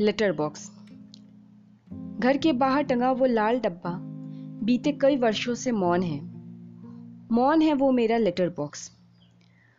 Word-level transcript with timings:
Letter 0.00 0.32
box. 0.32 0.72
घर 2.20 2.36
के 2.36 2.52
बाहर 2.52 2.82
टंगा 2.82 3.12
वो 3.12 3.26
लाल 3.26 3.60
डब्बा। 3.60 3.98
बीते 4.64 4.92
कई 4.92 5.16
वर्षों 5.16 5.54
से 5.54 5.72
मौन 5.72 6.02
है। 6.02 6.20
मौन 7.32 7.62
है 7.62 7.74
वो 7.74 7.90
मेरा 7.90 8.16
लेटर 8.16 8.48
बॉक्स। 8.48 8.92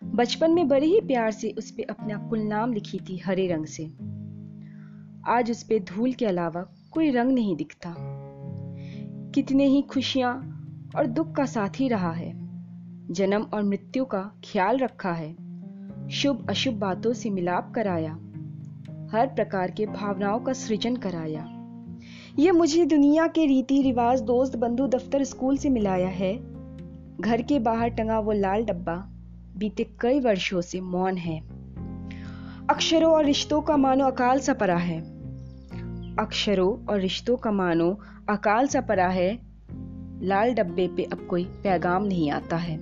बचपन 0.04 0.52
में 0.52 0.68
बड़े 0.68 0.88
ही 0.88 1.02
प्यार 1.02 1.32
से 1.32 1.52
उस 1.58 1.72
पर 1.72 1.84
अपना 1.90 2.18
कुल 2.18 2.40
नाम 2.40 2.74
लिखी 2.74 3.00
थी 3.00 3.18
हरे 3.18 3.48
रंग 3.48 3.66
से। 3.66 3.86
आज 5.32 5.52
उस 5.52 5.64
पर 5.64 5.84
धूल 5.84 6.14
के 6.14 6.26
अलावा 6.26 6.66
कोई 6.92 7.12
रंग 7.12 7.32
नहीं 7.32 7.56
दिखता। 7.56 7.96
कितने 9.36 9.66
ही 9.66 9.82
खुशियाँ 9.82 10.36
और 10.96 11.08
दुख 11.08 11.32
का 11.32 11.46
साथी 11.46 11.88
रहा 11.88 12.12
है। 12.12 12.34
जन्म 13.14 13.42
और 13.42 13.64
मृत्यु 13.64 14.06
का 14.06 14.22
ख्याल 14.22 14.78
रखा 14.78 15.12
है। 15.12 15.36
शुभ 16.10 16.50
अशुभ 16.50 16.76
बातों 16.76 17.14
से 17.14 17.30
मिलाप 17.30 17.72
कराया। 17.76 18.20
हर 19.12 19.28
प्रकार 19.28 19.72
के 19.72 19.86
भावनाओं 19.86 20.40
का 20.40 20.54
सृजन 20.54 20.96
कराया। 20.96 21.52
ये 22.40 22.52
मुझे 22.52 22.86
दुनिया 22.86 23.28
के 23.28 23.46
रीति 23.46 23.82
रिवाज 23.82 24.22
दोस्त 24.22 24.56
बंधु 24.56 24.88
दफ्तर, 24.88 25.24
स्कूल 25.24 25.58
से 25.58 25.70
मिलाया 25.70 26.08
है। 26.08 26.38
घर 27.22 27.42
के 27.42 27.60
बाहर 27.60 27.90
टंगा 27.90 28.20
वो 28.20 28.32
लाल 28.32 28.66
डब्बा, 28.66 28.96
बीते 29.58 29.84
कई 30.02 30.20
वर्षों 30.20 30.62
से 30.62 30.82
मौन 30.82 31.18
है। 31.18 31.40
अक्षरों 32.70 33.14
और 33.14 33.26
रिश्तों 33.26 33.62
का 33.62 33.78
मानो 33.78 34.06
अकाल 34.06 34.40
सा 34.40 34.54
परा 34.54 34.78
है। 34.78 35.02
अक्षरों 36.16 36.86
और 36.86 37.00
रिश्तों 37.00 37.38
का 37.38 37.52
मानो 37.52 38.00
अकाल 38.30 38.68
सा 38.68 38.82
परा 38.82 39.08
है। 39.08 39.40
लाल 40.22 40.54
डब्बे 40.54 40.88
पे 40.88 41.04
अब 41.04 41.28
कोई 41.30 41.44
पैगाम 41.44 42.04
नहीं 42.04 42.32
आता 42.32 42.58
है। 42.58 42.80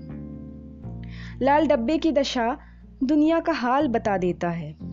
लाल 1.41 1.67
डब्बे 1.67 1.97
की 1.97 2.11
दशा 2.11 2.57
दुनिया 3.03 3.39
का 3.39 3.53
हाल 3.53 3.87
बता 3.87 4.17
देता 4.17 4.49
है। 4.49 4.92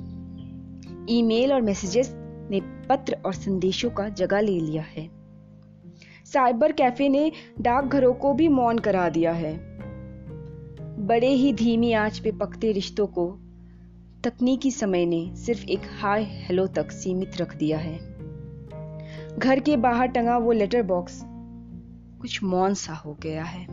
ईमेल 1.09 1.53
और 1.53 1.61
मैसेजेस 1.61 2.13
ने 2.51 2.61
पत्र 2.61 3.17
और 3.25 3.33
संदेशों 3.33 3.91
का 3.91 4.09
जगह 4.09 4.41
ले 4.41 4.61
लिया 4.61 4.83
है। 4.83 5.11
साइबर 6.25 6.73
कैफ़े 6.73 7.09
ने 7.09 7.33
डाकघरों 7.61 8.15
को 8.15 8.35
भी 8.35 8.49
मौन 8.49 8.79
करा 8.79 9.09
दिया 9.09 9.33
है। 9.33 9.71
बड़े 11.07 11.29
ही 11.29 11.53
धीमी 11.53 11.93
आँच 11.93 12.19
पे 12.19 12.33
पकते 12.33 12.73
रिश्तों 12.73 13.07
को, 13.07 13.39
तकनीकी 14.25 14.71
समय 14.71 15.07
ने 15.07 15.37
सिर्फ़ 15.37 15.65
एक 15.65 15.81
हाय 16.01 16.23
हेलो 16.23 16.67
तक 16.67 16.91
सीमित 16.91 17.37
रख 17.37 17.57
दिया 17.57 17.79
है। 17.79 17.99
घर 19.39 19.61
के 19.61 19.77
बाहर 19.77 20.07
टंगा 20.07 20.39
वो 20.39 20.53
लेटर 20.53 20.83
बॉक्स 20.83 21.21
कुछ 22.21 22.43
मौन 22.43 22.75
सा 22.75 22.93
हो 22.93 23.15
गया 23.15 23.45
है। 23.45 23.67